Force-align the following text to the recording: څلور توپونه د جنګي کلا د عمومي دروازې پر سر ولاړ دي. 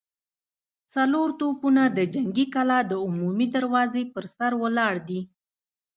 څلور 0.93 1.27
توپونه 1.39 1.83
د 1.97 1.99
جنګي 2.13 2.45
کلا 2.53 2.79
د 2.85 2.93
عمومي 3.05 3.47
دروازې 3.57 4.03
پر 4.13 4.25
سر 4.35 4.51
ولاړ 4.63 4.95
دي. 5.07 5.21